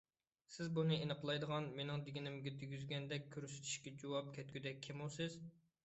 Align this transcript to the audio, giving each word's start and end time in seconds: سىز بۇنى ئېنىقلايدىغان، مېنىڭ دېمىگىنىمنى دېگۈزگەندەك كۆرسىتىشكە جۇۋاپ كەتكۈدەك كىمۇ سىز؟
سىز 0.53 0.69
بۇنى 0.77 0.97
ئېنىقلايدىغان، 1.01 1.67
مېنىڭ 1.77 2.07
دېمىگىنىمنى 2.09 2.55
دېگۈزگەندەك 2.65 3.31
كۆرسىتىشكە 3.37 3.97
جۇۋاپ 4.03 4.37
كەتكۈدەك 4.41 4.87
كىمۇ 4.89 5.17
سىز؟ 5.21 5.43